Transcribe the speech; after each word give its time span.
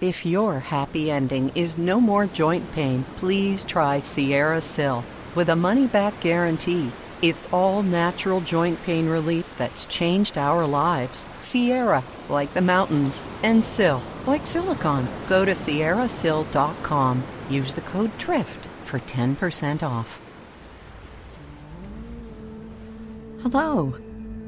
If 0.00 0.24
your 0.24 0.60
happy 0.60 1.10
ending 1.10 1.52
is 1.54 1.76
no 1.76 2.00
more 2.00 2.24
joint 2.24 2.72
pain, 2.72 3.04
please 3.16 3.64
try 3.64 4.00
Sierra 4.00 4.62
Sil. 4.64 5.04
With 5.34 5.50
a 5.50 5.56
money 5.56 5.86
back 5.86 6.18
guarantee, 6.22 6.90
it's 7.20 7.46
all 7.52 7.82
natural 7.82 8.40
joint 8.40 8.82
pain 8.84 9.10
relief 9.10 9.58
that's 9.58 9.84
changed 9.84 10.38
our 10.38 10.66
lives. 10.66 11.26
Sierra, 11.40 12.02
like 12.30 12.54
the 12.54 12.62
mountains, 12.62 13.22
and 13.42 13.62
Sil, 13.68 14.00
like 14.26 14.46
silicon. 14.46 15.06
Go 15.28 15.44
to 15.44 15.52
sierrasil.com. 15.52 17.22
Use 17.50 17.74
the 17.74 17.82
code 17.82 18.16
DRIFT 18.16 18.66
for 18.86 19.00
10% 19.00 19.82
off. 19.82 20.18
Hello, 23.42 23.98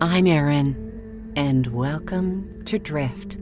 I'm 0.00 0.27
Erin, 0.27 1.32
and 1.37 1.66
welcome 1.66 2.64
to 2.64 2.79
Drift. 2.79 3.42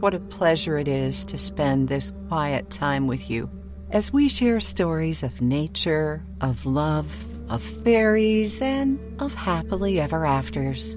What 0.00 0.14
a 0.14 0.20
pleasure 0.20 0.78
it 0.78 0.88
is 0.88 1.26
to 1.26 1.36
spend 1.36 1.88
this 1.88 2.10
quiet 2.28 2.70
time 2.70 3.06
with 3.06 3.28
you 3.28 3.50
as 3.90 4.10
we 4.10 4.30
share 4.30 4.58
stories 4.58 5.22
of 5.22 5.42
nature, 5.42 6.24
of 6.40 6.64
love, 6.64 7.14
of 7.50 7.62
fairies, 7.62 8.62
and 8.62 8.98
of 9.20 9.34
happily 9.34 10.00
ever 10.00 10.24
afters. 10.24 10.96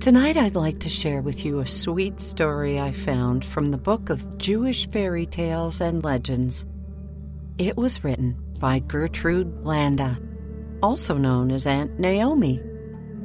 Tonight, 0.00 0.38
I'd 0.38 0.56
like 0.56 0.80
to 0.80 0.88
share 0.88 1.20
with 1.20 1.44
you 1.44 1.58
a 1.58 1.66
sweet 1.66 2.22
story 2.22 2.80
I 2.80 2.90
found 2.90 3.44
from 3.44 3.70
the 3.70 3.76
book 3.76 4.08
of 4.08 4.38
Jewish 4.38 4.88
fairy 4.88 5.26
tales 5.26 5.82
and 5.82 6.02
legends. 6.02 6.64
It 7.58 7.76
was 7.76 8.02
written 8.02 8.34
by 8.60 8.78
Gertrude 8.78 9.62
Landa, 9.62 10.18
also 10.82 11.18
known 11.18 11.50
as 11.50 11.66
Aunt 11.66 11.98
Naomi 11.98 12.62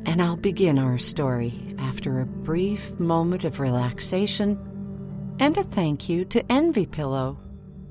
and 0.08 0.22
I'll 0.22 0.38
begin 0.38 0.80
our 0.80 0.98
story 0.98 1.76
after 1.78 2.22
a 2.22 2.26
brief 2.26 2.98
moment 2.98 3.44
of 3.44 3.60
relaxation 3.60 4.58
and 5.38 5.56
a 5.58 5.64
thank 5.64 6.08
you 6.08 6.24
to 6.26 6.50
Envy 6.50 6.86
Pillow, 6.86 7.38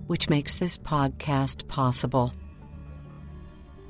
which 0.06 0.30
makes 0.30 0.56
this 0.56 0.79
podcast 0.79 1.69
possible. 1.69 2.33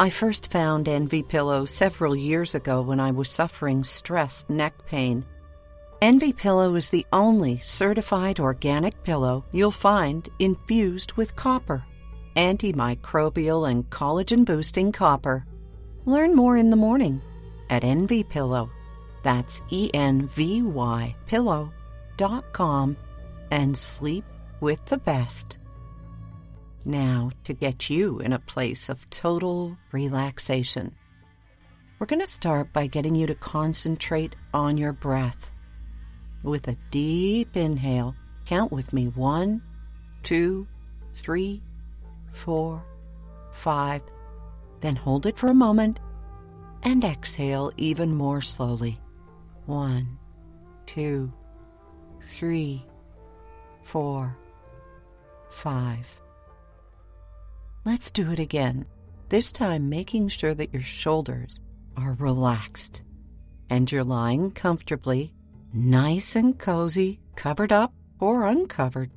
I 0.00 0.10
first 0.10 0.50
found 0.50 0.88
Envy 0.88 1.22
Pillow 1.22 1.66
several 1.66 2.16
years 2.16 2.56
ago 2.56 2.82
when 2.82 2.98
I 2.98 3.12
was 3.12 3.30
suffering 3.30 3.84
stress 3.84 4.44
neck 4.48 4.74
pain. 4.86 5.24
Envy 6.02 6.32
Pillow 6.32 6.74
is 6.74 6.88
the 6.88 7.06
only 7.12 7.58
certified 7.58 8.40
organic 8.40 9.04
pillow 9.04 9.44
you'll 9.52 9.70
find 9.70 10.28
infused 10.40 11.12
with 11.12 11.36
copper, 11.36 11.84
antimicrobial 12.34 13.70
and 13.70 13.88
collagen 13.88 14.44
boosting 14.44 14.90
copper. 14.90 15.46
Learn 16.06 16.34
more 16.34 16.56
in 16.56 16.70
the 16.70 16.76
morning 16.76 17.22
at 17.70 17.84
Envy 17.84 18.22
Pillow. 18.22 18.70
That's 19.22 19.60
E 19.70 19.90
N 19.92 20.26
V 20.28 20.62
Y 20.62 21.14
pillow.com 21.26 22.96
and 23.50 23.76
sleep 23.76 24.24
with 24.60 24.84
the 24.86 24.98
best. 24.98 25.58
Now, 26.84 27.32
to 27.44 27.52
get 27.52 27.90
you 27.90 28.20
in 28.20 28.32
a 28.32 28.38
place 28.38 28.88
of 28.88 29.10
total 29.10 29.76
relaxation, 29.90 30.94
we're 31.98 32.06
going 32.06 32.20
to 32.20 32.26
start 32.26 32.72
by 32.72 32.86
getting 32.86 33.16
you 33.16 33.26
to 33.26 33.34
concentrate 33.34 34.36
on 34.54 34.78
your 34.78 34.92
breath. 34.92 35.50
With 36.44 36.68
a 36.68 36.76
deep 36.92 37.56
inhale, 37.56 38.14
count 38.44 38.70
with 38.70 38.92
me 38.92 39.06
one, 39.08 39.62
two, 40.22 40.68
three, 41.16 41.60
four, 42.32 42.84
five. 43.52 44.02
Then 44.80 44.94
hold 44.94 45.26
it 45.26 45.36
for 45.36 45.48
a 45.48 45.54
moment 45.54 45.98
and 46.86 47.02
exhale 47.02 47.72
even 47.76 48.14
more 48.14 48.40
slowly. 48.40 49.00
One, 49.64 50.18
two, 50.86 51.32
three, 52.22 52.86
four, 53.82 54.38
five. 55.50 56.06
Let's 57.84 58.12
do 58.12 58.30
it 58.30 58.38
again, 58.38 58.86
this 59.30 59.50
time 59.50 59.88
making 59.88 60.28
sure 60.28 60.54
that 60.54 60.72
your 60.72 60.82
shoulders 60.82 61.58
are 61.96 62.12
relaxed 62.20 63.02
and 63.68 63.90
you're 63.90 64.04
lying 64.04 64.52
comfortably, 64.52 65.34
nice 65.72 66.36
and 66.36 66.56
cozy, 66.56 67.18
covered 67.34 67.72
up 67.72 67.94
or 68.20 68.46
uncovered. 68.46 69.10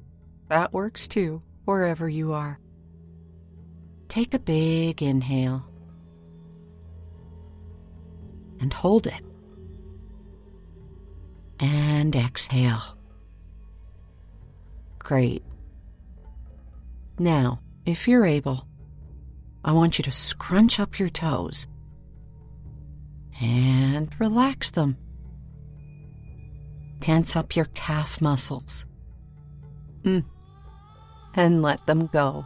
That 0.48 0.74
works 0.74 1.08
too, 1.08 1.44
wherever 1.66 2.10
you 2.10 2.34
are. 2.34 2.60
Take 4.08 4.34
a 4.34 4.40
big 4.40 5.04
inhale 5.04 5.69
and 8.60 8.74
hold 8.74 9.08
it. 9.08 9.22
And 11.60 12.16
exhale. 12.16 12.98
Great. 15.00 15.44
Now, 17.18 17.60
if 17.86 18.08
you're 18.08 18.26
able, 18.26 18.66
I 19.64 19.72
want 19.74 19.98
you 19.98 20.04
to 20.04 20.12
scrunch 20.12 20.80
up 20.80 21.00
your 21.00 21.10
toes 21.10 21.68
and 23.42 24.10
relax 24.20 24.72
them. 24.72 24.98
Tense 27.00 27.36
up 27.36 27.56
your 27.56 27.66
calf 27.74 28.22
muscles. 28.22 28.86
Mm. 30.04 30.26
And 31.34 31.62
let 31.62 31.86
them 31.86 32.08
go. 32.08 32.46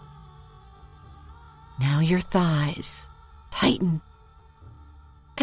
Now 1.80 2.00
your 2.00 2.20
thighs. 2.20 3.06
Tighten 3.52 4.02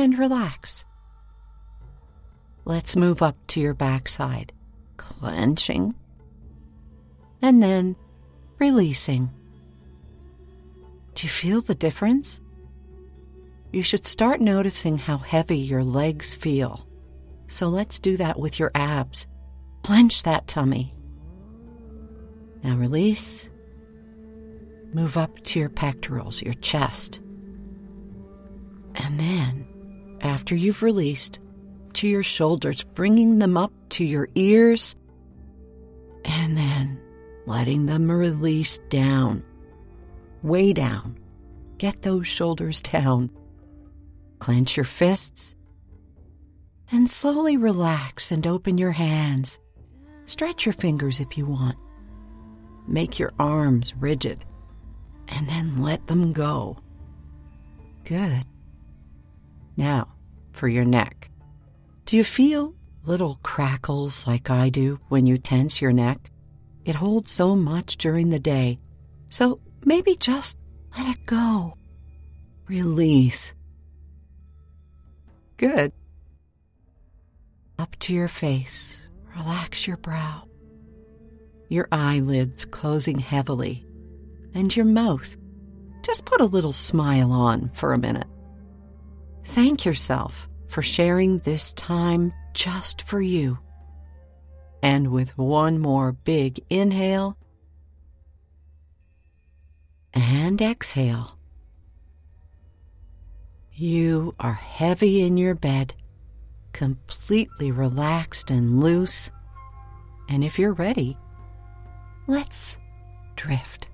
and 0.01 0.19
relax. 0.19 0.85
Let's 2.65 2.97
move 2.97 3.23
up 3.23 3.37
to 3.49 3.61
your 3.61 3.75
backside, 3.75 4.53
clenching, 4.97 5.95
and 7.43 7.63
then 7.63 7.97
releasing. 8.59 9.31
Do 11.15 11.27
you 11.27 11.31
feel 11.31 11.61
the 11.61 11.75
difference? 11.75 12.41
You 13.73 13.83
should 13.83 14.07
start 14.07 14.41
noticing 14.41 14.99
how 14.99 15.19
heavy 15.19 15.59
your 15.59 15.85
legs 15.85 16.35
feel. 16.35 16.87
So 17.49 17.69
let's 17.69 17.99
do 17.99 18.17
that 18.17 18.39
with 18.39 18.59
your 18.59 18.71
abs. 18.75 19.27
Clench 19.83 20.23
that 20.25 20.47
tummy. 20.49 20.93
Now 22.63 22.77
release. 22.77 23.49
Move 24.93 25.17
up 25.17 25.41
to 25.45 25.61
your 25.61 25.69
pectorals, 25.69 26.43
your 26.43 26.55
chest. 26.55 27.21
And 28.97 29.19
then 29.19 29.67
after 30.21 30.55
you've 30.55 30.83
released, 30.83 31.41
to 31.95 32.09
your 32.09 32.23
shoulders, 32.23 32.85
bringing 32.85 33.39
them 33.39 33.57
up 33.57 33.73
to 33.91 34.05
your 34.05 34.29
ears, 34.35 34.95
and 36.25 36.57
then 36.57 37.01
letting 37.47 37.87
them 37.87 38.11
release 38.11 38.79
down, 38.89 39.43
way 40.43 40.73
down. 40.73 41.19
Get 41.79 42.03
those 42.03 42.27
shoulders 42.27 42.81
down. 42.81 43.31
Clench 44.39 44.77
your 44.77 44.85
fists, 44.85 45.55
and 46.93 47.11
slowly 47.11 47.57
relax 47.57 48.33
and 48.33 48.47
open 48.47 48.79
your 48.79 48.93
hands. 48.93 49.59
Stretch 50.27 50.65
your 50.65 50.73
fingers 50.73 51.21
if 51.21 51.37
you 51.37 51.47
want. 51.47 51.77
Make 52.87 53.19
your 53.19 53.33
arms 53.39 53.95
rigid, 53.97 54.45
and 55.29 55.49
then 55.49 55.83
let 55.83 56.07
them 56.07 56.33
go. 56.33 56.79
Good. 58.05 58.45
Now, 59.81 60.09
for 60.53 60.69
your 60.69 60.85
neck. 60.85 61.31
Do 62.05 62.19
you 62.19 62.23
feel 62.23 62.75
little 63.03 63.41
crackles 63.43 64.27
like 64.27 64.51
I 64.51 64.69
do 64.69 65.01
when 65.09 65.25
you 65.25 65.39
tense 65.39 65.81
your 65.81 65.91
neck? 65.91 66.31
It 66.85 66.97
holds 66.97 67.31
so 67.31 67.57
much 67.57 67.97
during 67.97 68.29
the 68.29 68.39
day. 68.39 68.79
So 69.31 69.59
maybe 69.83 70.17
just 70.17 70.59
let 70.95 71.09
it 71.09 71.25
go. 71.25 71.79
Release. 72.69 73.55
Good. 75.57 75.93
Up 77.79 77.97
to 78.01 78.13
your 78.13 78.29
face. 78.29 78.99
Relax 79.35 79.87
your 79.87 79.97
brow. 79.97 80.47
Your 81.71 81.89
eyelids 81.91 82.67
closing 82.67 83.19
heavily. 83.19 83.87
And 84.53 84.77
your 84.77 84.85
mouth. 84.85 85.39
Just 86.03 86.27
put 86.27 86.43
a 86.43 86.53
little 86.57 86.75
smile 86.75 87.33
on 87.33 87.71
for 87.71 87.95
a 87.95 87.99
minute. 87.99 88.29
Thank 89.51 89.85
yourself 89.85 90.49
for 90.69 90.81
sharing 90.81 91.39
this 91.39 91.73
time 91.73 92.33
just 92.55 93.03
for 93.03 93.21
you. 93.21 93.59
And 94.81 95.11
with 95.11 95.37
one 95.37 95.81
more 95.81 96.13
big 96.13 96.65
inhale 96.71 97.37
and 100.15 100.63
exhale, 100.63 101.37
you 103.73 104.37
are 104.39 104.53
heavy 104.53 105.23
in 105.23 105.37
your 105.37 105.57
bed, 105.57 105.95
completely 106.73 107.73
relaxed 107.73 108.53
and 108.53 108.81
loose. 108.81 109.33
And 110.29 110.45
if 110.45 110.61
you're 110.61 110.75
ready, 110.75 111.19
let's 112.29 112.79
drift. 113.35 113.89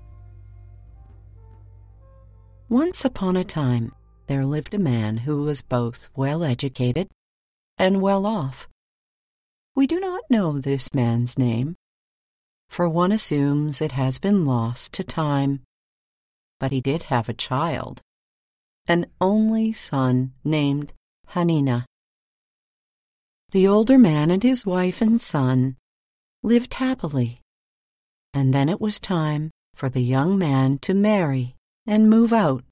Once 2.69 3.03
upon 3.03 3.35
a 3.35 3.43
time, 3.43 3.91
there 4.27 4.45
lived 4.45 4.73
a 4.73 4.79
man 4.79 5.17
who 5.17 5.43
was 5.43 5.61
both 5.61 6.09
well 6.15 6.43
educated 6.43 7.09
and 7.77 8.01
well 8.01 8.25
off. 8.25 8.67
We 9.75 9.87
do 9.87 9.99
not 9.99 10.23
know 10.29 10.59
this 10.59 10.93
man's 10.93 11.37
name, 11.37 11.75
for 12.69 12.89
one 12.89 13.11
assumes 13.11 13.81
it 13.81 13.93
has 13.93 14.19
been 14.19 14.45
lost 14.45 14.93
to 14.93 15.03
time. 15.03 15.61
But 16.59 16.71
he 16.71 16.81
did 16.81 17.03
have 17.03 17.29
a 17.29 17.33
child, 17.33 18.01
an 18.87 19.05
only 19.21 19.73
son 19.73 20.33
named 20.43 20.93
Hanina. 21.31 21.85
The 23.51 23.67
older 23.67 23.97
man 23.97 24.29
and 24.29 24.43
his 24.43 24.65
wife 24.65 25.01
and 25.01 25.21
son 25.21 25.77
lived 26.43 26.73
happily, 26.73 27.39
and 28.33 28.53
then 28.53 28.67
it 28.67 28.81
was 28.81 28.99
time 28.99 29.51
for 29.73 29.89
the 29.89 30.03
young 30.03 30.37
man 30.37 30.79
to 30.79 30.93
marry 30.93 31.55
and 31.85 32.09
move 32.09 32.33
out. 32.33 32.63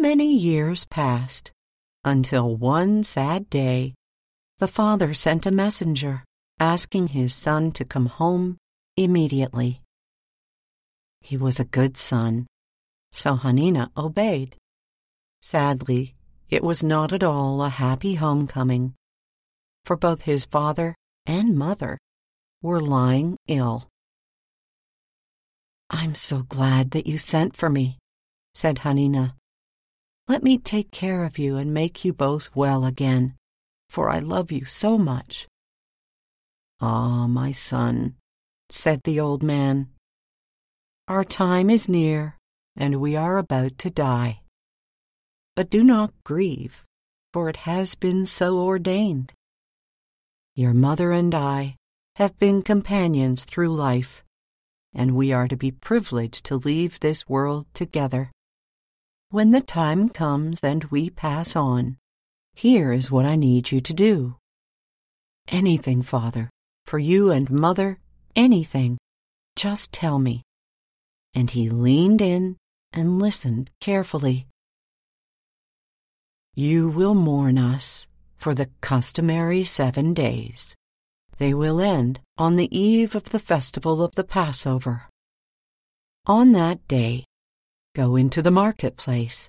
Many 0.00 0.32
years 0.32 0.84
passed 0.84 1.50
until 2.04 2.54
one 2.54 3.02
sad 3.02 3.50
day 3.50 3.94
the 4.58 4.68
father 4.68 5.12
sent 5.12 5.44
a 5.44 5.50
messenger 5.50 6.22
asking 6.60 7.08
his 7.08 7.34
son 7.34 7.72
to 7.72 7.84
come 7.84 8.06
home 8.06 8.58
immediately. 8.96 9.82
He 11.20 11.36
was 11.36 11.58
a 11.58 11.64
good 11.64 11.96
son, 11.96 12.46
so 13.10 13.34
Hanina 13.34 13.90
obeyed. 13.96 14.54
Sadly, 15.42 16.14
it 16.48 16.62
was 16.62 16.80
not 16.80 17.12
at 17.12 17.24
all 17.24 17.60
a 17.60 17.68
happy 17.68 18.14
homecoming, 18.14 18.94
for 19.84 19.96
both 19.96 20.22
his 20.22 20.44
father 20.44 20.94
and 21.26 21.58
mother 21.58 21.98
were 22.62 22.80
lying 22.80 23.36
ill. 23.48 23.88
I'm 25.90 26.14
so 26.14 26.44
glad 26.44 26.92
that 26.92 27.08
you 27.08 27.18
sent 27.18 27.56
for 27.56 27.68
me, 27.68 27.98
said 28.54 28.76
Hanina. 28.78 29.34
Let 30.28 30.42
me 30.42 30.58
take 30.58 30.90
care 30.90 31.24
of 31.24 31.38
you 31.38 31.56
and 31.56 31.72
make 31.72 32.04
you 32.04 32.12
both 32.12 32.50
well 32.54 32.84
again, 32.84 33.34
for 33.88 34.10
I 34.10 34.18
love 34.18 34.52
you 34.52 34.66
so 34.66 34.98
much. 34.98 35.48
Ah, 36.82 37.26
my 37.26 37.50
son, 37.50 38.14
said 38.68 39.00
the 39.04 39.18
old 39.18 39.42
man, 39.42 39.88
our 41.08 41.24
time 41.24 41.70
is 41.70 41.88
near, 41.88 42.36
and 42.76 43.00
we 43.00 43.16
are 43.16 43.38
about 43.38 43.78
to 43.78 43.88
die. 43.88 44.42
But 45.56 45.70
do 45.70 45.82
not 45.82 46.12
grieve, 46.24 46.84
for 47.32 47.48
it 47.48 47.64
has 47.64 47.94
been 47.94 48.26
so 48.26 48.58
ordained. 48.58 49.32
Your 50.54 50.74
mother 50.74 51.10
and 51.12 51.34
I 51.34 51.76
have 52.16 52.38
been 52.38 52.60
companions 52.60 53.44
through 53.44 53.74
life, 53.74 54.22
and 54.92 55.16
we 55.16 55.32
are 55.32 55.48
to 55.48 55.56
be 55.56 55.70
privileged 55.70 56.44
to 56.44 56.56
leave 56.56 57.00
this 57.00 57.26
world 57.26 57.64
together. 57.72 58.30
When 59.30 59.50
the 59.50 59.60
time 59.60 60.08
comes 60.08 60.60
and 60.64 60.84
we 60.84 61.10
pass 61.10 61.54
on, 61.54 61.98
here 62.54 62.94
is 62.94 63.10
what 63.10 63.26
I 63.26 63.36
need 63.36 63.70
you 63.70 63.82
to 63.82 63.92
do. 63.92 64.36
Anything, 65.48 66.00
Father, 66.00 66.48
for 66.86 66.98
you 66.98 67.30
and 67.30 67.50
Mother, 67.50 67.98
anything. 68.34 68.96
Just 69.54 69.92
tell 69.92 70.18
me. 70.18 70.44
And 71.34 71.50
he 71.50 71.68
leaned 71.68 72.22
in 72.22 72.56
and 72.94 73.20
listened 73.20 73.70
carefully. 73.82 74.46
You 76.54 76.88
will 76.88 77.14
mourn 77.14 77.58
us 77.58 78.06
for 78.38 78.54
the 78.54 78.70
customary 78.80 79.62
seven 79.62 80.14
days. 80.14 80.74
They 81.36 81.52
will 81.52 81.82
end 81.82 82.20
on 82.38 82.56
the 82.56 82.74
eve 82.76 83.14
of 83.14 83.24
the 83.24 83.38
festival 83.38 84.02
of 84.02 84.14
the 84.14 84.24
Passover. 84.24 85.02
On 86.26 86.52
that 86.52 86.88
day, 86.88 87.24
go 87.98 88.14
into 88.14 88.40
the 88.40 88.58
marketplace 88.64 89.48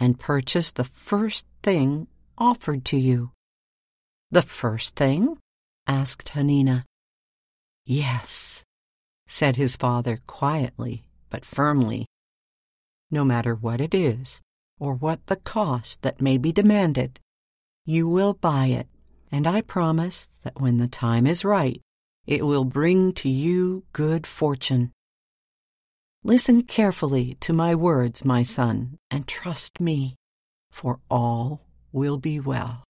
and 0.00 0.18
purchase 0.18 0.72
the 0.72 0.82
first 0.82 1.46
thing 1.62 2.08
offered 2.36 2.84
to 2.84 2.96
you. 2.98 3.30
The 4.32 4.42
first 4.42 4.96
thing? 4.96 5.38
asked 5.86 6.32
Hanina. 6.34 6.82
Yes, 7.86 8.64
said 9.28 9.54
his 9.54 9.76
father 9.76 10.18
quietly 10.26 11.04
but 11.30 11.44
firmly. 11.44 12.06
No 13.12 13.24
matter 13.24 13.54
what 13.54 13.80
it 13.80 13.94
is, 13.94 14.40
or 14.80 14.94
what 14.94 15.26
the 15.26 15.36
cost 15.36 16.02
that 16.02 16.20
may 16.20 16.36
be 16.36 16.50
demanded, 16.50 17.20
you 17.86 18.08
will 18.08 18.34
buy 18.34 18.66
it, 18.66 18.88
and 19.30 19.46
I 19.46 19.60
promise 19.60 20.30
that 20.42 20.60
when 20.60 20.78
the 20.78 20.88
time 20.88 21.28
is 21.28 21.44
right, 21.44 21.80
it 22.26 22.44
will 22.44 22.64
bring 22.64 23.12
to 23.12 23.28
you 23.28 23.84
good 23.92 24.26
fortune. 24.26 24.90
Listen 26.24 26.62
carefully 26.62 27.36
to 27.40 27.52
my 27.52 27.74
words, 27.74 28.24
my 28.24 28.42
son, 28.42 28.98
and 29.10 29.26
trust 29.26 29.80
me, 29.80 30.16
for 30.70 30.98
all 31.10 31.60
will 31.92 32.18
be 32.18 32.40
well. 32.40 32.84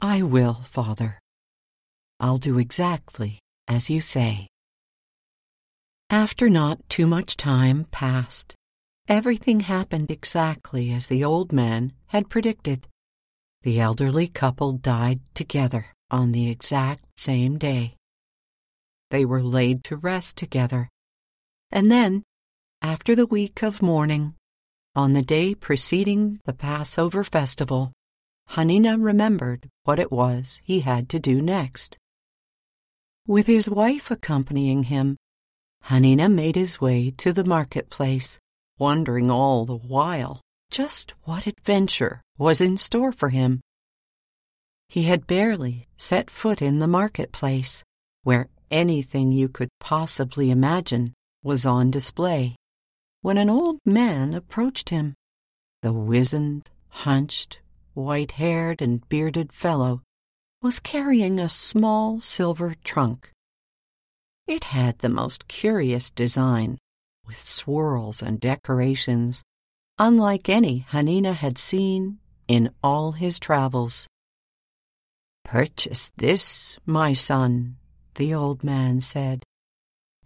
I 0.00 0.22
will, 0.22 0.62
father, 0.62 1.18
I'll 2.20 2.38
do 2.38 2.58
exactly 2.58 3.40
as 3.68 3.90
you 3.90 4.00
say. 4.00 4.48
After 6.08 6.48
not 6.48 6.88
too 6.88 7.06
much 7.06 7.36
time 7.36 7.84
passed, 7.90 8.54
everything 9.06 9.60
happened 9.60 10.10
exactly 10.10 10.90
as 10.90 11.06
the 11.06 11.22
old 11.22 11.52
man 11.52 11.92
had 12.06 12.30
predicted. 12.30 12.88
The 13.62 13.78
elderly 13.80 14.26
couple 14.26 14.72
died 14.72 15.20
together 15.34 15.86
on 16.10 16.32
the 16.32 16.48
exact 16.48 17.04
same 17.16 17.58
day. 17.58 17.96
They 19.10 19.26
were 19.26 19.42
laid 19.42 19.84
to 19.84 19.96
rest 19.96 20.36
together. 20.38 20.88
And 21.70 21.90
then, 21.92 22.24
after 22.82 23.14
the 23.14 23.26
week 23.26 23.62
of 23.62 23.82
mourning, 23.82 24.34
on 24.94 25.12
the 25.12 25.22
day 25.22 25.54
preceding 25.54 26.40
the 26.44 26.54
Passover 26.54 27.22
festival, 27.22 27.92
Hanina 28.50 29.02
remembered 29.02 29.68
what 29.84 29.98
it 29.98 30.10
was 30.10 30.60
he 30.64 30.80
had 30.80 31.08
to 31.10 31.18
do 31.18 31.42
next. 31.42 31.98
With 33.26 33.46
his 33.46 33.68
wife 33.68 34.10
accompanying 34.10 34.84
him, 34.84 35.16
Hanina 35.84 36.32
made 36.32 36.56
his 36.56 36.80
way 36.80 37.10
to 37.18 37.32
the 37.32 37.44
marketplace, 37.44 38.38
wondering 38.78 39.30
all 39.30 39.66
the 39.66 39.76
while 39.76 40.40
just 40.70 41.14
what 41.24 41.46
adventure 41.46 42.22
was 42.36 42.60
in 42.60 42.76
store 42.76 43.12
for 43.12 43.28
him. 43.28 43.60
He 44.88 45.04
had 45.04 45.26
barely 45.26 45.86
set 45.96 46.30
foot 46.30 46.62
in 46.62 46.78
the 46.78 46.86
marketplace, 46.86 47.82
where 48.22 48.48
anything 48.70 49.32
you 49.32 49.48
could 49.48 49.68
possibly 49.80 50.50
imagine 50.50 51.14
was 51.42 51.66
on 51.66 51.90
display, 51.90 52.56
when 53.22 53.38
an 53.38 53.50
old 53.50 53.78
man 53.84 54.34
approached 54.34 54.90
him. 54.90 55.14
The 55.82 55.92
wizened, 55.92 56.70
hunched, 56.88 57.60
white 57.94 58.32
haired, 58.32 58.82
and 58.82 59.08
bearded 59.08 59.52
fellow 59.52 60.02
was 60.62 60.80
carrying 60.80 61.38
a 61.38 61.48
small 61.48 62.20
silver 62.20 62.74
trunk. 62.82 63.30
It 64.46 64.64
had 64.64 64.98
the 64.98 65.08
most 65.08 65.46
curious 65.46 66.10
design, 66.10 66.78
with 67.26 67.46
swirls 67.46 68.22
and 68.22 68.40
decorations, 68.40 69.42
unlike 69.98 70.48
any 70.48 70.86
Hanina 70.90 71.34
had 71.34 71.58
seen 71.58 72.18
in 72.48 72.70
all 72.82 73.12
his 73.12 73.38
travels. 73.38 74.08
Purchase 75.44 76.10
this, 76.16 76.78
my 76.86 77.12
son, 77.12 77.76
the 78.14 78.34
old 78.34 78.64
man 78.64 79.00
said, 79.00 79.44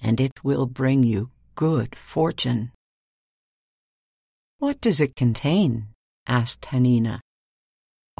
and 0.03 0.21
it 0.21 0.45
will 0.45 0.67
bring 0.67 1.05
you 1.05 1.31
good 1.55 1.97
fortune. 1.97 2.73
What 4.59 4.81
does 4.81 5.01
it 5.01 5.17
contain? 5.17 5.89
asked 6.27 6.63
Hanina. 6.63 7.21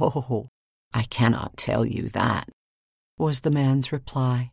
Oh, 0.01 0.49
I 0.95 1.03
cannot 1.05 1.57
tell 1.57 1.85
you 1.85 2.09
that, 2.11 2.49
was 3.19 3.41
the 3.41 3.51
man's 3.51 3.93
reply, 3.93 4.51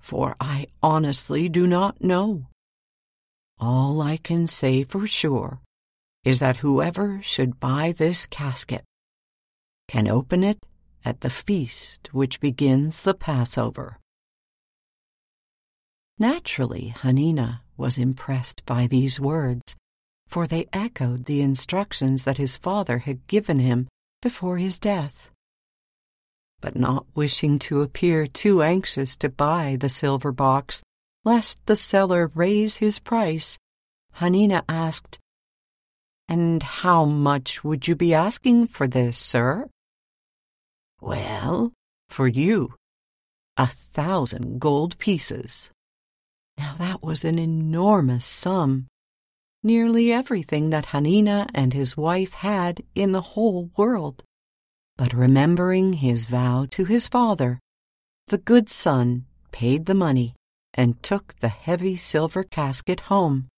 for 0.00 0.36
I 0.40 0.66
honestly 0.82 1.48
do 1.48 1.66
not 1.66 2.02
know. 2.02 2.46
All 3.60 4.00
I 4.00 4.16
can 4.16 4.46
say 4.46 4.84
for 4.84 5.06
sure 5.06 5.60
is 6.24 6.38
that 6.38 6.58
whoever 6.58 7.20
should 7.22 7.60
buy 7.60 7.92
this 7.92 8.26
casket 8.26 8.84
can 9.88 10.08
open 10.08 10.44
it 10.44 10.58
at 11.04 11.20
the 11.20 11.30
feast 11.30 12.10
which 12.12 12.40
begins 12.40 13.02
the 13.02 13.14
Passover. 13.14 13.98
Naturally, 16.20 16.92
Hanina 16.96 17.60
was 17.76 17.96
impressed 17.96 18.66
by 18.66 18.88
these 18.88 19.20
words, 19.20 19.76
for 20.26 20.48
they 20.48 20.66
echoed 20.72 21.26
the 21.26 21.40
instructions 21.40 22.24
that 22.24 22.38
his 22.38 22.56
father 22.56 22.98
had 22.98 23.26
given 23.28 23.60
him 23.60 23.86
before 24.20 24.58
his 24.58 24.80
death. 24.80 25.30
But 26.60 26.74
not 26.74 27.06
wishing 27.14 27.60
to 27.60 27.82
appear 27.82 28.26
too 28.26 28.62
anxious 28.62 29.16
to 29.18 29.28
buy 29.28 29.76
the 29.78 29.88
silver 29.88 30.32
box, 30.32 30.82
lest 31.24 31.64
the 31.66 31.76
seller 31.76 32.32
raise 32.34 32.76
his 32.78 32.98
price, 32.98 33.56
Hanina 34.16 34.64
asked, 34.68 35.20
And 36.28 36.64
how 36.64 37.04
much 37.04 37.62
would 37.62 37.86
you 37.86 37.94
be 37.94 38.12
asking 38.12 38.66
for 38.66 38.88
this, 38.88 39.16
sir? 39.16 39.68
Well, 41.00 41.72
for 42.08 42.26
you, 42.26 42.74
a 43.56 43.68
thousand 43.68 44.58
gold 44.58 44.98
pieces. 44.98 45.70
Now 46.58 46.74
that 46.78 47.02
was 47.02 47.24
an 47.24 47.38
enormous 47.38 48.26
sum 48.26 48.88
nearly 49.62 50.12
everything 50.12 50.70
that 50.70 50.86
Hanina 50.86 51.48
and 51.54 51.72
his 51.72 51.96
wife 51.96 52.32
had 52.32 52.82
in 52.94 53.12
the 53.12 53.20
whole 53.20 53.70
world. 53.76 54.22
But 54.96 55.12
remembering 55.12 55.94
his 55.94 56.26
vow 56.26 56.66
to 56.70 56.84
his 56.84 57.08
father, 57.08 57.60
the 58.28 58.38
good 58.38 58.68
son 58.68 59.26
paid 59.52 59.86
the 59.86 59.94
money 59.94 60.34
and 60.74 61.02
took 61.02 61.34
the 61.40 61.48
heavy 61.48 61.96
silver 61.96 62.44
casket 62.44 63.00
home, 63.00 63.48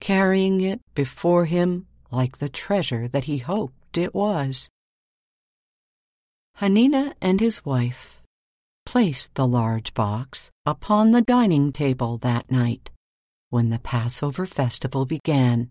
carrying 0.00 0.60
it 0.60 0.80
before 0.94 1.46
him 1.46 1.86
like 2.10 2.38
the 2.38 2.48
treasure 2.48 3.08
that 3.08 3.24
he 3.24 3.38
hoped 3.38 3.98
it 3.98 4.14
was. 4.14 4.68
Hanina 6.58 7.14
and 7.20 7.40
his 7.40 7.64
wife 7.64 8.22
placed 8.86 9.34
the 9.34 9.46
large 9.46 9.94
box 9.94 10.50
upon 10.66 11.10
the 11.10 11.22
dining 11.22 11.72
table 11.72 12.18
that 12.18 12.50
night 12.50 12.90
when 13.50 13.70
the 13.70 13.78
Passover 13.78 14.46
festival 14.46 15.06
began. 15.06 15.70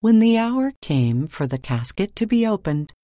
When 0.00 0.18
the 0.18 0.38
hour 0.38 0.72
came 0.80 1.26
for 1.26 1.46
the 1.46 1.58
casket 1.58 2.16
to 2.16 2.26
be 2.26 2.46
opened, 2.46 2.94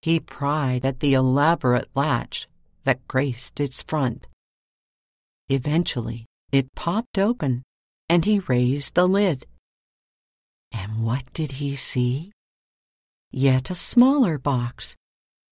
he 0.00 0.18
pried 0.18 0.84
at 0.84 1.00
the 1.00 1.12
elaborate 1.12 1.88
latch 1.94 2.48
that 2.84 3.06
graced 3.06 3.60
its 3.60 3.82
front. 3.82 4.28
Eventually, 5.50 6.24
it 6.52 6.74
popped 6.74 7.18
open, 7.18 7.62
and 8.08 8.24
he 8.24 8.38
raised 8.38 8.94
the 8.94 9.06
lid. 9.06 9.46
And 10.72 11.04
what 11.04 11.24
did 11.34 11.52
he 11.52 11.76
see? 11.76 12.32
Yet 13.30 13.70
a 13.70 13.74
smaller 13.74 14.38
box 14.38 14.96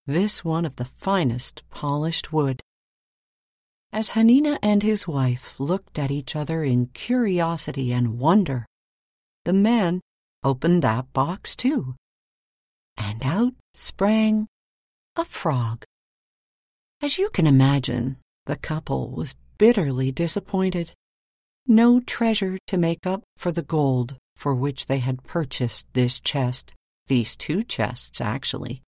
this 0.09 0.43
one 0.43 0.65
of 0.65 0.77
the 0.77 0.87
finest 0.87 1.62
polished 1.69 2.33
wood. 2.33 2.62
As 3.93 4.12
Hanina 4.12 4.59
and 4.62 4.83
his 4.83 5.07
wife 5.07 5.61
looked 5.61 5.99
at 5.99 6.11
each 6.11 6.35
other 6.35 6.65
in 6.65 6.87
curiosity 6.87 7.93
and 7.93 8.19
wonder, 8.19 8.65
the 9.45 9.53
man 9.53 10.00
opened 10.43 10.83
that 10.83 11.12
box 11.12 11.55
too, 11.55 11.95
and 12.97 13.23
out 13.23 13.53
sprang 13.75 14.47
a 15.15 15.27
frog. 15.27 15.85
As 17.03 17.19
you 17.19 17.29
can 17.29 17.47
imagine, 17.47 18.17
the 18.47 18.57
couple 18.57 19.11
was 19.11 19.37
bitterly 19.59 20.11
disappointed. 20.11 20.91
No 21.67 22.00
treasure 22.00 22.57
to 22.69 22.79
make 22.79 23.07
up 23.07 23.25
for 23.37 23.53
the 23.53 23.62
gold 23.62 24.17
for 24.37 24.55
which 24.55 24.87
they 24.87 25.00
had 25.00 25.23
purchased 25.25 25.87
this 25.93 26.19
chest, 26.19 26.73
these 27.09 27.37
two 27.37 27.62
chests 27.62 28.23
actually 28.23 28.81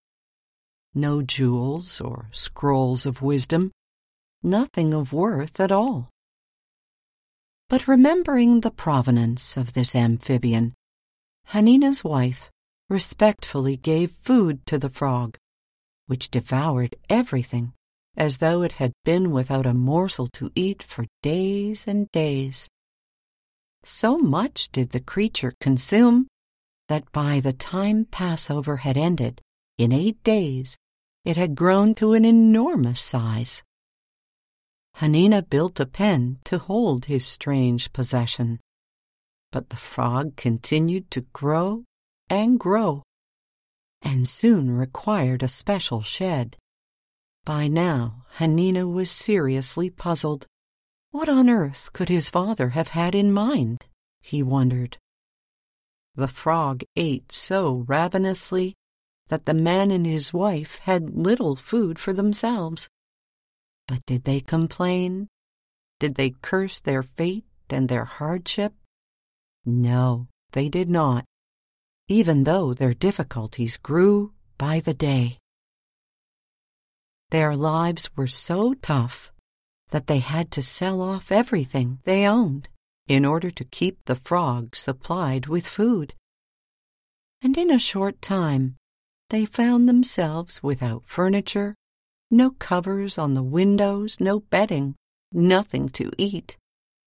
no 0.95 1.23
jewels 1.23 2.01
or 2.01 2.29
scrolls 2.33 3.07
of 3.07 3.23
wisdom, 3.23 3.71
nothing 4.43 4.93
of 4.93 5.13
worth 5.13 5.61
at 5.61 5.71
all. 5.71 6.11
But 7.69 7.87
remembering 7.87 8.61
the 8.61 8.71
provenance 8.71 9.57
of 9.57 9.75
this 9.75 9.95
amphibian, 9.95 10.75
Hanina's 11.47 12.03
wife 12.03 12.51
respectfully 12.89 13.77
gave 13.77 14.11
food 14.23 14.67
to 14.67 14.79
the 14.79 14.89
frog, 14.89 15.37
which 16.07 16.31
devoured 16.31 16.97
everything 17.09 17.73
as 18.17 18.39
though 18.39 18.63
it 18.63 18.73
had 18.73 18.93
been 19.05 19.31
without 19.31 19.67
a 19.67 19.75
morsel 19.75 20.27
to 20.27 20.51
eat 20.55 20.83
for 20.83 21.07
days 21.23 21.87
and 21.87 22.11
days. 22.11 22.69
So 23.83 24.19
much 24.19 24.69
did 24.71 24.91
the 24.91 25.01
creature 25.01 25.55
consume 25.61 26.27
that 26.89 27.11
by 27.13 27.41
the 27.41 27.53
time 27.53 28.05
Passover 28.05 28.79
had 28.79 28.97
ended, 28.97 29.41
in 29.81 29.93
eight 29.93 30.23
days, 30.23 30.77
it 31.25 31.39
had 31.39 31.55
grown 31.55 31.95
to 31.95 32.13
an 32.13 32.23
enormous 32.23 33.01
size. 33.01 33.63
Hanina 34.97 35.41
built 35.49 35.81
a 35.81 35.87
pen 35.87 36.39
to 36.45 36.59
hold 36.59 37.07
his 37.07 37.25
strange 37.25 37.91
possession, 37.95 38.61
but 39.51 39.71
the 39.71 39.77
frog 39.77 40.37
continued 40.37 41.11
to 41.11 41.23
grow 41.33 41.83
and 42.29 42.61
grow, 42.61 43.03
and 44.03 44.29
soon 44.29 44.71
required 44.71 45.43
a 45.43 45.49
special 45.49 46.03
shed. 46.03 46.59
By 47.47 47.67
now, 47.67 48.27
Hanina 48.37 48.87
was 48.87 49.11
seriously 49.11 49.89
puzzled. 49.89 50.47
What 51.11 51.31
on 51.31 51.49
earth 51.49 51.89
could 51.95 52.11
his 52.11 52.29
father 52.29 52.69
have 52.71 52.89
had 52.89 53.15
in 53.15 53.33
mind? 53.33 53.87
he 54.21 54.43
wondered. 54.43 54.99
The 56.17 56.29
frog 56.29 56.83
ate 56.97 57.33
so 57.33 57.87
ravenously 57.89 58.75
that 59.31 59.47
the 59.47 59.55
man 59.55 59.93
and 59.93 60.05
his 60.05 60.33
wife 60.33 60.79
had 60.81 61.17
little 61.17 61.55
food 61.55 62.01
for 62.01 62.13
themselves. 62.13 62.89
But 63.87 64.05
did 64.05 64.25
they 64.25 64.41
complain? 64.41 65.29
Did 66.01 66.17
they 66.17 66.35
curse 66.43 66.81
their 66.81 67.05
fate 67.05 67.45
and 67.71 67.89
their 67.89 68.05
hardship? 68.05 68.75
No, 69.65 70.27
they 70.51 70.69
did 70.69 70.91
not, 70.91 71.25
even 72.09 72.43
though 72.43 72.75
their 72.75 72.93
difficulties 72.93 73.77
grew 73.77 74.33
by 74.59 74.81
the 74.81 74.95
day. 74.95 75.39
Their 77.31 77.55
lives 77.55 78.11
were 78.17 78.27
so 78.27 78.75
tough 78.75 79.31
that 79.91 80.09
they 80.09 80.19
had 80.19 80.51
to 80.53 80.63
sell 80.63 81.01
off 81.01 81.31
everything 81.31 82.01
they 82.03 82.27
owned 82.27 82.69
in 83.07 83.25
order 83.25 83.53
to 83.53 83.65
keep 83.65 84.05
the 84.07 84.17
frog 84.17 84.75
supplied 84.75 85.47
with 85.47 85.69
food. 85.69 86.15
And 87.43 87.57
in 87.57 87.71
a 87.71 87.79
short 87.79 88.21
time, 88.21 88.77
they 89.31 89.45
found 89.45 89.89
themselves 89.89 90.63
without 90.63 91.05
furniture, 91.07 91.75
no 92.31 92.51
covers 92.51 93.17
on 93.17 93.35
the 93.35 93.43
windows, 93.43 94.19
no 94.21 94.41
bedding, 94.41 94.95
nothing 95.33 95.89
to 95.89 96.11
eat, 96.19 96.57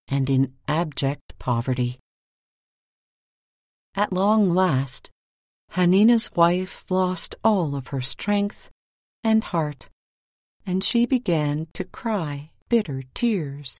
and 0.08 0.30
in 0.30 0.54
abject 0.68 1.38
poverty. 1.38 2.00
At 3.96 4.12
long 4.12 4.50
last, 4.50 5.12
Hanina's 5.72 6.32
wife 6.36 6.86
lost 6.90 7.36
all 7.44 7.76
of 7.76 7.88
her 7.88 8.02
strength 8.02 8.70
and 9.24 9.44
heart, 9.44 9.90
and 10.66 10.84
she 10.84 11.06
began 11.06 11.68
to 11.74 11.84
cry 11.84 12.52
bitter 12.70 13.04
tears. 13.14 13.80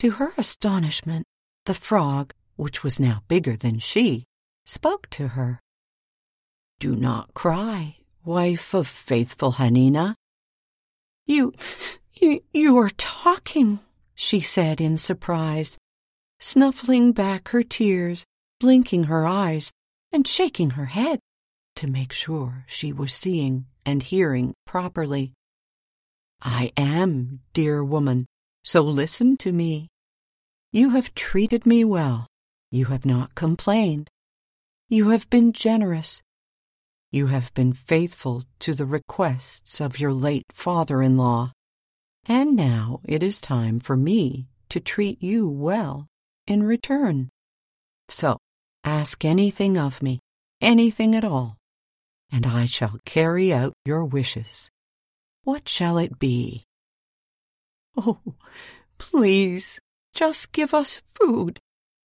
To 0.00 0.12
her 0.12 0.32
astonishment, 0.36 1.26
the 1.64 1.74
frog, 1.74 2.34
which 2.56 2.82
was 2.82 2.98
now 2.98 3.22
bigger 3.28 3.56
than 3.56 3.78
she, 3.78 4.24
spoke 4.66 5.08
to 5.10 5.28
her. 5.28 5.60
Do 6.82 6.96
not 6.96 7.32
cry, 7.32 7.98
wife 8.24 8.74
of 8.74 8.88
faithful 8.88 9.52
Hanina. 9.52 10.16
You, 11.26 11.52
you, 12.14 12.42
you 12.52 12.76
are 12.76 12.90
talking, 12.96 13.78
she 14.16 14.40
said 14.40 14.80
in 14.80 14.98
surprise, 14.98 15.78
snuffling 16.40 17.12
back 17.12 17.50
her 17.50 17.62
tears, 17.62 18.24
blinking 18.58 19.04
her 19.04 19.24
eyes, 19.24 19.70
and 20.10 20.26
shaking 20.26 20.70
her 20.70 20.86
head 20.86 21.20
to 21.76 21.86
make 21.86 22.12
sure 22.12 22.64
she 22.66 22.92
was 22.92 23.14
seeing 23.14 23.66
and 23.86 24.02
hearing 24.02 24.52
properly. 24.66 25.34
I 26.42 26.72
am, 26.76 27.42
dear 27.52 27.84
woman, 27.84 28.26
so 28.64 28.82
listen 28.82 29.36
to 29.36 29.52
me. 29.52 29.86
You 30.72 30.90
have 30.90 31.14
treated 31.14 31.64
me 31.64 31.84
well. 31.84 32.26
You 32.72 32.86
have 32.86 33.06
not 33.06 33.36
complained. 33.36 34.08
You 34.88 35.10
have 35.10 35.30
been 35.30 35.52
generous. 35.52 36.20
You 37.14 37.26
have 37.26 37.52
been 37.52 37.74
faithful 37.74 38.44
to 38.60 38.72
the 38.72 38.86
requests 38.86 39.82
of 39.82 40.00
your 40.00 40.14
late 40.14 40.46
father 40.50 41.02
in 41.02 41.18
law, 41.18 41.52
and 42.26 42.56
now 42.56 43.00
it 43.04 43.22
is 43.22 43.38
time 43.38 43.80
for 43.80 43.98
me 43.98 44.46
to 44.70 44.80
treat 44.80 45.22
you 45.22 45.46
well 45.46 46.06
in 46.46 46.62
return. 46.62 47.28
So 48.08 48.38
ask 48.82 49.26
anything 49.26 49.76
of 49.76 50.02
me, 50.02 50.20
anything 50.62 51.14
at 51.14 51.22
all, 51.22 51.58
and 52.30 52.46
I 52.46 52.64
shall 52.64 52.98
carry 53.04 53.52
out 53.52 53.74
your 53.84 54.06
wishes. 54.06 54.70
What 55.44 55.68
shall 55.68 55.98
it 55.98 56.18
be? 56.18 56.64
Oh, 57.94 58.20
please, 58.96 59.78
just 60.14 60.52
give 60.52 60.72
us 60.72 61.02
food, 61.14 61.58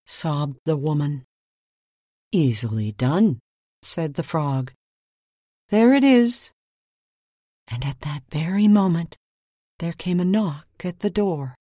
sobbed 0.05 0.59
the 0.65 0.75
woman. 0.75 1.23
Easily 2.33 2.91
done, 2.91 3.39
said 3.81 4.15
the 4.15 4.23
frog. 4.23 4.73
There 5.69 5.93
it 5.93 6.03
is. 6.03 6.51
And 7.67 7.83
at 7.83 7.99
that 8.01 8.23
very 8.31 8.67
moment, 8.67 9.17
there 9.79 9.93
came 9.93 10.19
a 10.19 10.25
knock 10.25 10.67
at 10.83 10.99
the 10.99 11.09
door. 11.09 11.55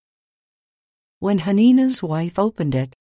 When 1.19 1.41
Hanina's 1.41 2.03
wife 2.03 2.39
opened 2.39 2.75
it, 2.75 2.95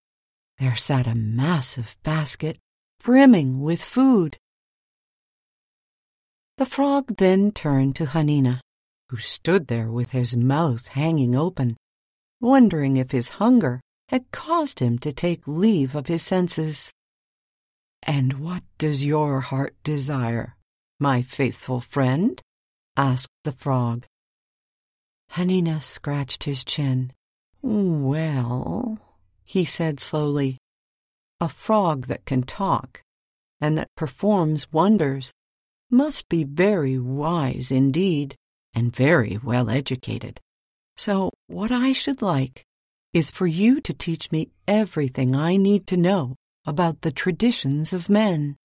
there 0.57 0.75
sat 0.75 1.05
a 1.05 1.13
massive 1.13 1.95
basket 2.01 2.57
brimming 2.99 3.61
with 3.61 3.83
food. 3.83 4.37
The 6.57 6.65
frog 6.65 7.17
then 7.17 7.51
turned 7.51 7.95
to 7.97 8.05
Hanina, 8.05 8.61
who 9.09 9.17
stood 9.17 9.67
there 9.67 9.91
with 9.91 10.11
his 10.11 10.35
mouth 10.35 10.87
hanging 10.87 11.35
open, 11.35 11.77
wondering 12.41 12.97
if 12.97 13.11
his 13.11 13.29
hunger 13.37 13.81
had 14.09 14.31
caused 14.31 14.79
him 14.79 14.97
to 14.99 15.11
take 15.11 15.47
leave 15.47 15.95
of 15.95 16.07
his 16.07 16.23
senses. 16.23 16.91
And 18.01 18.33
what 18.39 18.63
does 18.77 19.05
your 19.05 19.41
heart 19.41 19.75
desire? 19.83 20.54
My 20.99 21.21
faithful 21.21 21.79
friend? 21.79 22.41
asked 22.97 23.33
the 23.43 23.51
frog. 23.51 24.05
Hanina 25.31 25.81
scratched 25.83 26.45
his 26.45 26.63
chin. 26.63 27.11
Well, 27.61 28.99
he 29.43 29.65
said 29.65 29.99
slowly, 29.99 30.57
a 31.41 31.49
frog 31.49 32.07
that 32.07 32.25
can 32.25 32.43
talk 32.43 33.01
and 33.59 33.77
that 33.77 33.93
performs 33.95 34.71
wonders 34.71 35.31
must 35.89 36.29
be 36.29 36.43
very 36.43 36.97
wise 36.97 37.71
indeed 37.71 38.35
and 38.73 38.95
very 38.95 39.39
well 39.43 39.69
educated. 39.69 40.39
So, 40.97 41.31
what 41.47 41.71
I 41.71 41.91
should 41.91 42.21
like 42.21 42.63
is 43.13 43.29
for 43.31 43.47
you 43.47 43.81
to 43.81 43.93
teach 43.93 44.31
me 44.31 44.49
everything 44.67 45.35
I 45.35 45.57
need 45.57 45.87
to 45.87 45.97
know 45.97 46.35
about 46.65 47.01
the 47.01 47.11
traditions 47.11 47.93
of 47.93 48.09
men. 48.09 48.57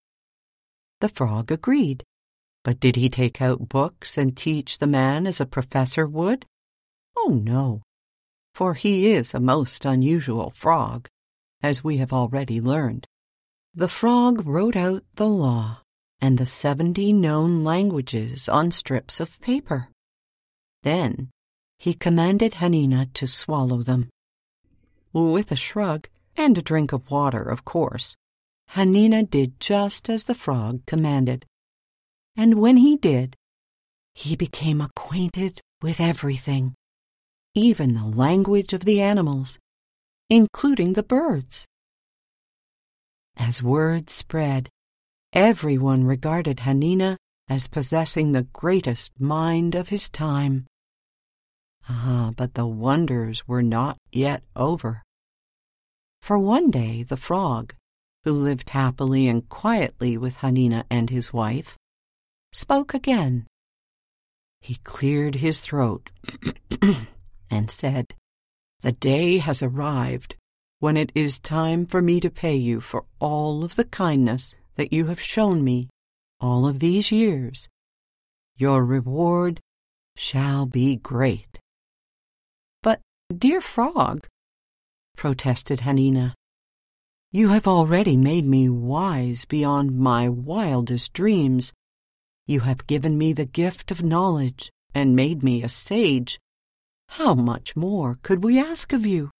The 1.00 1.08
frog 1.08 1.50
agreed. 1.50 2.04
But 2.62 2.80
did 2.80 2.96
he 2.96 3.08
take 3.08 3.40
out 3.40 3.68
books 3.68 4.18
and 4.18 4.36
teach 4.36 4.78
the 4.78 4.86
man 4.86 5.26
as 5.26 5.40
a 5.40 5.46
professor 5.46 6.06
would? 6.06 6.44
Oh, 7.16 7.40
no, 7.42 7.82
for 8.54 8.74
he 8.74 9.12
is 9.12 9.32
a 9.32 9.40
most 9.40 9.84
unusual 9.84 10.50
frog, 10.50 11.08
as 11.62 11.84
we 11.84 11.96
have 11.98 12.12
already 12.12 12.60
learned. 12.60 13.06
The 13.74 13.88
frog 13.88 14.46
wrote 14.46 14.76
out 14.76 15.04
the 15.14 15.28
law 15.28 15.82
and 16.20 16.36
the 16.36 16.46
seventy 16.46 17.12
known 17.12 17.64
languages 17.64 18.48
on 18.48 18.70
strips 18.70 19.20
of 19.20 19.40
paper. 19.40 19.88
Then 20.82 21.30
he 21.78 21.94
commanded 21.94 22.54
Hanina 22.54 23.12
to 23.14 23.26
swallow 23.26 23.82
them. 23.82 24.10
With 25.12 25.50
a 25.50 25.56
shrug 25.56 26.08
and 26.36 26.58
a 26.58 26.62
drink 26.62 26.92
of 26.92 27.10
water, 27.10 27.42
of 27.42 27.64
course, 27.64 28.14
Hanina 28.72 29.28
did 29.28 29.58
just 29.60 30.10
as 30.10 30.24
the 30.24 30.34
frog 30.34 30.84
commanded. 30.86 31.46
And 32.37 32.60
when 32.60 32.76
he 32.76 32.96
did, 32.96 33.37
he 34.14 34.37
became 34.37 34.80
acquainted 34.80 35.60
with 35.82 36.00
everything, 36.00 36.75
even 37.54 37.94
the 37.94 38.06
language 38.06 38.72
of 38.72 38.84
the 38.84 39.00
animals, 39.00 39.58
including 40.28 40.92
the 40.92 41.02
birds. 41.02 41.66
As 43.37 43.62
word 43.62 44.10
spread, 44.10 44.68
everyone 45.32 46.04
regarded 46.04 46.58
Hanina 46.58 47.16
as 47.49 47.66
possessing 47.66 48.32
the 48.32 48.44
greatest 48.52 49.18
mind 49.18 49.75
of 49.75 49.88
his 49.88 50.08
time. 50.08 50.66
Ah, 51.88 52.30
but 52.37 52.54
the 52.54 52.66
wonders 52.66 53.49
were 53.49 53.62
not 53.62 53.96
yet 54.12 54.44
over. 54.54 55.02
For 56.22 56.38
one 56.38 56.70
day 56.70 57.02
the 57.02 57.16
frog, 57.16 57.75
who 58.25 58.32
lived 58.32 58.70
happily 58.70 59.26
and 59.26 59.49
quietly 59.49 60.16
with 60.16 60.37
Hanina 60.37 60.84
and 60.90 61.08
his 61.08 61.32
wife, 61.32 61.76
spoke 62.52 62.95
again. 62.95 63.47
He 64.61 64.76
cleared 64.85 65.37
his 65.37 65.61
throat 65.61 66.11
and 67.50 67.71
said, 67.71 68.14
The 68.83 68.92
day 68.92 69.38
has 69.38 69.62
arrived 69.62 70.37
when 70.80 70.97
it 70.97 71.12
is 71.14 71.38
time 71.38 71.87
for 71.87 72.02
me 72.02 72.21
to 72.21 72.30
pay 72.30 72.57
you 72.57 72.80
for 72.80 73.04
all 73.19 73.64
of 73.64 73.76
the 73.76 73.85
kindness 73.85 74.54
that 74.76 74.92
you 74.92 75.07
have 75.07 75.21
shown 75.21 75.62
me 75.62 75.88
all 76.40 76.66
of 76.66 76.80
these 76.80 77.12
years. 77.12 77.69
Your 78.57 78.85
reward 78.85 79.61
shall 80.16 80.66
be 80.66 80.97
great. 80.97 81.59
But, 82.83 83.00
dear 83.35 83.61
frog, 83.61 84.26
protested 85.16 85.80
Hanina, 85.80 86.35
you 87.33 87.50
have 87.50 87.69
already 87.69 88.16
made 88.16 88.45
me 88.45 88.69
wise 88.69 89.45
beyond 89.45 89.97
my 89.97 90.28
wildest 90.28 91.12
dreams. 91.12 91.73
You 92.50 92.59
have 92.66 92.88
given 92.88 93.16
me 93.16 93.33
the 93.33 93.45
gift 93.45 93.92
of 93.92 94.02
knowledge 94.02 94.73
and 94.92 95.14
made 95.14 95.45
me 95.45 95.62
a 95.62 95.69
sage. 95.69 96.40
How 97.11 97.33
much 97.33 97.76
more 97.76 98.19
could 98.25 98.42
we 98.42 98.59
ask 98.59 98.92
of 98.92 99.07
you? 99.07 99.30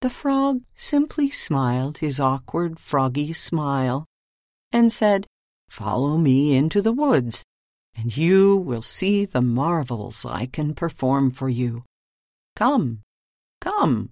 The 0.00 0.08
frog 0.08 0.62
simply 0.74 1.28
smiled 1.28 1.98
his 1.98 2.18
awkward 2.18 2.80
froggy 2.80 3.34
smile 3.34 4.06
and 4.72 4.90
said, 4.90 5.26
Follow 5.68 6.16
me 6.16 6.56
into 6.56 6.80
the 6.80 6.94
woods, 6.94 7.44
and 7.94 8.16
you 8.16 8.56
will 8.56 8.80
see 8.80 9.26
the 9.26 9.42
marvels 9.42 10.24
I 10.24 10.46
can 10.46 10.74
perform 10.74 11.32
for 11.32 11.50
you. 11.50 11.84
Come, 12.56 13.02
come. 13.60 14.08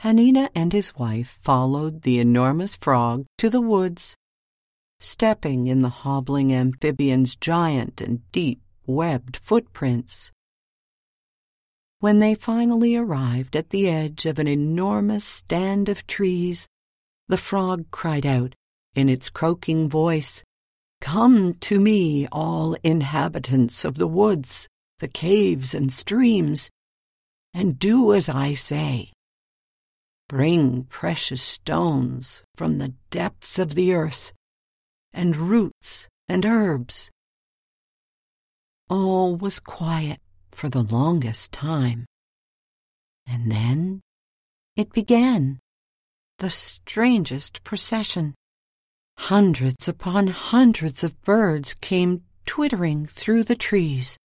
Hanina 0.00 0.50
and 0.54 0.74
his 0.74 0.94
wife 0.96 1.38
followed 1.40 2.02
the 2.02 2.18
enormous 2.18 2.76
frog 2.76 3.24
to 3.38 3.48
the 3.48 3.62
woods 3.62 4.14
stepping 5.04 5.66
in 5.66 5.82
the 5.82 5.88
hobbling 5.88 6.52
amphibian's 6.52 7.36
giant 7.36 8.00
and 8.00 8.20
deep 8.32 8.60
webbed 8.86 9.36
footprints. 9.36 10.30
When 12.00 12.18
they 12.18 12.34
finally 12.34 12.96
arrived 12.96 13.54
at 13.54 13.70
the 13.70 13.88
edge 13.88 14.26
of 14.26 14.38
an 14.38 14.48
enormous 14.48 15.24
stand 15.24 15.88
of 15.88 16.06
trees, 16.06 16.66
the 17.28 17.36
frog 17.36 17.90
cried 17.90 18.26
out 18.26 18.54
in 18.94 19.08
its 19.08 19.30
croaking 19.30 19.88
voice, 19.88 20.42
Come 21.00 21.54
to 21.60 21.78
me, 21.78 22.26
all 22.32 22.76
inhabitants 22.82 23.84
of 23.84 23.96
the 23.96 24.06
woods, 24.06 24.68
the 25.00 25.08
caves 25.08 25.74
and 25.74 25.92
streams, 25.92 26.70
and 27.52 27.78
do 27.78 28.14
as 28.14 28.28
I 28.28 28.54
say. 28.54 29.12
Bring 30.28 30.84
precious 30.84 31.42
stones 31.42 32.42
from 32.54 32.78
the 32.78 32.94
depths 33.10 33.58
of 33.58 33.74
the 33.74 33.92
earth 33.92 34.32
and 35.14 35.36
roots 35.36 36.08
and 36.28 36.44
herbs. 36.44 37.10
All 38.90 39.36
was 39.36 39.60
quiet 39.60 40.20
for 40.50 40.68
the 40.68 40.82
longest 40.82 41.52
time. 41.52 42.04
And 43.26 43.50
then 43.50 44.00
it 44.76 44.92
began, 44.92 45.60
the 46.38 46.50
strangest 46.50 47.64
procession. 47.64 48.34
Hundreds 49.16 49.88
upon 49.88 50.26
hundreds 50.26 51.04
of 51.04 51.20
birds 51.22 51.74
came 51.74 52.24
twittering 52.44 53.06
through 53.06 53.44
the 53.44 53.56
trees. 53.56 54.18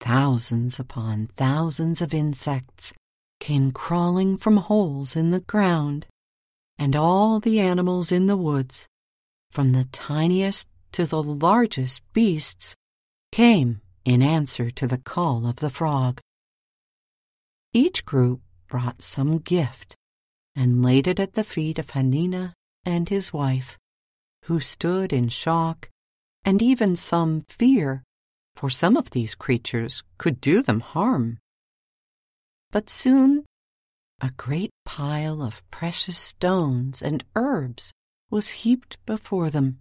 Thousands 0.00 0.80
upon 0.80 1.28
thousands 1.28 2.02
of 2.02 2.12
insects 2.12 2.92
came 3.38 3.70
crawling 3.70 4.36
from 4.36 4.56
holes 4.56 5.14
in 5.14 5.30
the 5.30 5.40
ground, 5.40 6.06
and 6.76 6.96
all 6.96 7.38
the 7.38 7.60
animals 7.60 8.10
in 8.10 8.26
the 8.26 8.36
woods 8.36 8.88
from 9.52 9.72
the 9.72 9.84
tiniest 9.92 10.66
to 10.92 11.04
the 11.04 11.22
largest 11.22 12.00
beasts, 12.14 12.74
came 13.30 13.82
in 14.04 14.22
answer 14.22 14.70
to 14.70 14.86
the 14.86 14.98
call 14.98 15.46
of 15.46 15.56
the 15.56 15.70
frog. 15.70 16.20
Each 17.74 18.04
group 18.04 18.40
brought 18.66 19.02
some 19.02 19.36
gift 19.36 19.94
and 20.56 20.82
laid 20.82 21.06
it 21.06 21.20
at 21.20 21.34
the 21.34 21.44
feet 21.44 21.78
of 21.78 21.88
Hanina 21.88 22.54
and 22.84 23.08
his 23.08 23.32
wife, 23.32 23.78
who 24.44 24.58
stood 24.58 25.12
in 25.12 25.28
shock 25.28 25.88
and 26.44 26.60
even 26.62 26.96
some 26.96 27.42
fear, 27.42 28.02
for 28.56 28.70
some 28.70 28.96
of 28.96 29.10
these 29.10 29.34
creatures 29.34 30.02
could 30.18 30.40
do 30.40 30.62
them 30.62 30.80
harm. 30.80 31.38
But 32.70 32.88
soon 32.88 33.44
a 34.20 34.30
great 34.36 34.70
pile 34.86 35.42
of 35.42 35.62
precious 35.70 36.16
stones 36.16 37.02
and 37.02 37.24
herbs 37.34 37.92
was 38.32 38.64
heaped 38.64 38.96
before 39.04 39.50
them. 39.50 39.78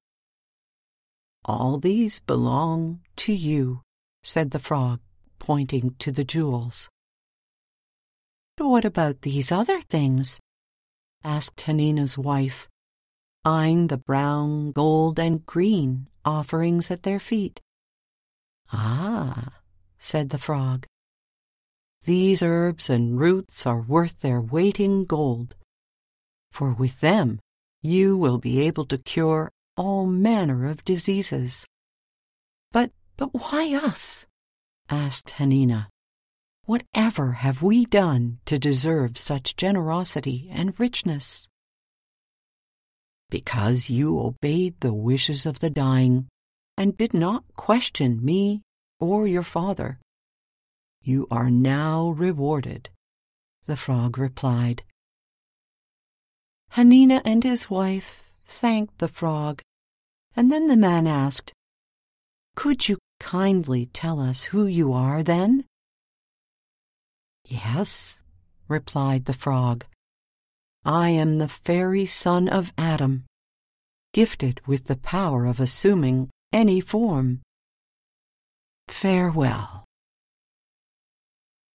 All 1.46 1.80
these 1.80 2.20
belong 2.20 3.00
to 3.24 3.34
you, 3.34 3.82
said 4.24 4.52
the 4.52 4.60
frog, 4.60 5.00
pointing 5.40 5.96
to 6.00 6.12
the 6.12 6.26
jewels. 6.26 6.90
But 8.58 8.68
what 8.68 8.86
about 8.86 9.22
these 9.22 9.52
other 9.52 9.80
things? 9.80 10.40
asked 11.24 11.62
Hanina's 11.62 12.18
wife, 12.18 12.68
eyeing 13.46 13.88
the 13.88 13.98
brown, 13.98 14.74
gold, 14.74 15.18
and 15.18 15.46
green 15.46 16.08
offerings 16.26 16.92
at 16.92 17.04
their 17.04 17.20
feet. 17.20 17.62
Ah, 18.74 19.62
said 19.98 20.30
the 20.30 20.38
frog, 20.38 20.86
these 22.04 22.42
herbs 22.42 22.90
and 22.90 23.20
roots 23.20 23.66
are 23.66 23.80
worth 23.80 24.22
their 24.22 24.42
weight 24.42 24.80
in 24.80 25.06
gold, 25.06 25.56
for 26.52 26.74
with 26.74 27.00
them 27.00 27.40
you 27.82 28.16
will 28.18 28.38
be 28.38 28.62
able 28.62 28.86
to 28.86 28.98
cure 28.98 29.52
all 29.76 30.06
manner 30.06 30.68
of 30.68 30.86
diseases. 30.86 31.66
But, 32.72 32.92
but 33.18 33.34
why 33.34 33.74
us? 33.74 34.26
asked 34.90 35.34
Hanina. 35.38 35.88
Whatever 36.66 37.34
have 37.34 37.62
we 37.62 37.86
done 37.86 38.40
to 38.46 38.60
deserve 38.60 39.18
such 39.18 39.56
generosity 39.56 40.48
and 40.52 40.80
richness? 40.80 41.48
Because 43.30 43.90
you 43.90 44.20
obeyed 44.20 44.80
the 44.80 44.94
wishes 44.94 45.46
of 45.46 45.60
the 45.60 45.70
dying 45.70 46.28
and 46.78 46.98
did 46.98 47.14
not 47.14 47.44
question 47.56 48.24
me 48.24 48.62
or 49.00 49.26
your 49.26 49.44
father. 49.44 50.00
You 51.02 51.28
are 51.32 51.50
now 51.50 52.10
rewarded, 52.10 52.90
the 53.66 53.76
frog 53.76 54.18
replied. 54.18 54.84
Hanina 56.74 57.22
and 57.26 57.44
his 57.44 57.70
wife 57.70 58.24
thanked 58.46 59.00
the 59.00 59.10
frog, 59.10 59.62
and 60.36 60.50
then 60.50 60.68
the 60.68 60.78
man 60.78 61.06
asked, 61.06 61.52
Could 62.56 62.88
you 62.88 62.98
kindly 63.20 63.88
tell 63.88 64.20
us 64.20 64.44
who 64.44 64.66
you 64.66 64.94
are 64.94 65.22
then? 65.22 65.66
Yes, 67.46 68.22
replied 68.70 69.26
the 69.26 69.34
frog. 69.34 69.86
I 70.86 71.10
am 71.10 71.38
the 71.38 71.50
fairy 71.50 72.06
son 72.06 72.48
of 72.48 72.74
Adam, 72.78 73.26
gifted 74.14 74.62
with 74.66 74.86
the 74.86 74.96
power 74.96 75.46
of 75.46 75.60
assuming 75.60 76.30
any 76.54 76.80
form. 76.80 77.42
Farewell. 78.88 79.84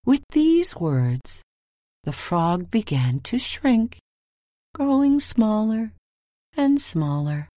With 0.07 0.23
these 0.31 0.75
words, 0.75 1.43
the 2.05 2.13
frog 2.13 2.71
began 2.71 3.21
to 3.21 3.39
shrink, 3.39 3.99
growing 4.77 5.19
smaller 5.19 5.91
and 6.55 6.79
smaller 6.79 7.49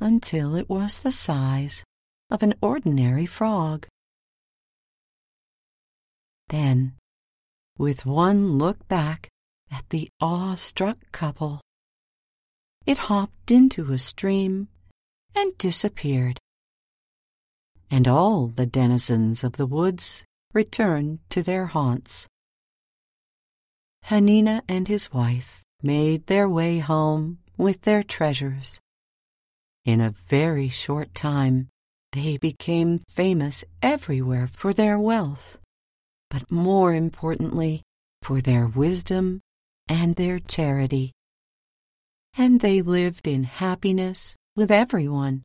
until 0.00 0.56
it 0.56 0.70
was 0.70 1.00
the 1.00 1.12
size 1.12 1.84
of 2.30 2.42
an 2.42 2.54
ordinary 2.62 3.26
frog. 3.26 3.86
Then, 6.48 6.94
with 7.76 8.06
one 8.06 8.56
look 8.56 8.88
back 8.88 9.28
at 9.70 9.84
the 9.90 10.08
awe-struck 10.18 11.12
couple, 11.12 11.60
it 12.86 12.96
hopped 13.12 13.50
into 13.50 13.92
a 13.92 13.98
stream 13.98 14.68
and 15.36 15.58
disappeared. 15.58 16.38
And 17.90 18.08
all 18.08 18.46
the 18.46 18.64
denizens 18.64 19.44
of 19.44 19.58
the 19.58 19.66
woods 19.66 20.24
returned 20.54 21.18
to 21.28 21.42
their 21.42 21.66
haunts. 21.66 22.26
Hanina 24.06 24.62
and 24.66 24.88
his 24.88 25.12
wife 25.12 25.59
made 25.82 26.26
their 26.26 26.48
way 26.48 26.78
home 26.78 27.38
with 27.56 27.82
their 27.82 28.02
treasures. 28.02 28.80
In 29.84 30.00
a 30.00 30.14
very 30.28 30.68
short 30.68 31.14
time, 31.14 31.68
they 32.12 32.36
became 32.36 33.00
famous 33.08 33.64
everywhere 33.82 34.48
for 34.52 34.72
their 34.72 34.98
wealth, 34.98 35.58
but 36.28 36.50
more 36.50 36.92
importantly, 36.92 37.82
for 38.22 38.40
their 38.40 38.66
wisdom 38.66 39.40
and 39.88 40.14
their 40.14 40.38
charity. 40.38 41.12
And 42.36 42.60
they 42.60 42.82
lived 42.82 43.26
in 43.26 43.44
happiness 43.44 44.34
with 44.56 44.70
everyone 44.70 45.42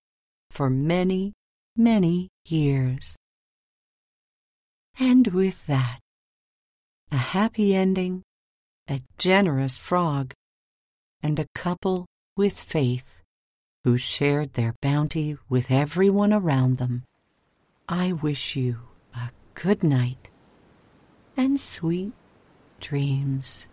for 0.51 0.69
many, 0.69 1.33
many 1.75 2.29
years. 2.45 3.15
And 4.99 5.27
with 5.27 5.65
that, 5.67 5.99
a 7.11 7.17
happy 7.17 7.75
ending, 7.75 8.23
a 8.89 9.01
generous 9.17 9.77
frog, 9.77 10.33
and 11.21 11.39
a 11.39 11.47
couple 11.55 12.05
with 12.37 12.59
faith 12.59 13.21
who 13.83 13.97
shared 13.97 14.53
their 14.53 14.73
bounty 14.81 15.37
with 15.49 15.71
everyone 15.71 16.33
around 16.33 16.77
them. 16.77 17.03
I 17.87 18.13
wish 18.13 18.55
you 18.55 18.79
a 19.13 19.29
good 19.53 19.83
night 19.83 20.29
and 21.37 21.59
sweet 21.59 22.13
dreams. 22.79 23.67